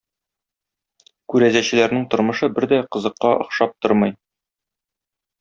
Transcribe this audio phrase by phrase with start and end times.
[1.33, 4.17] Күрәзәчеләрнең тормышы бер дә кызыкка охшап тормый.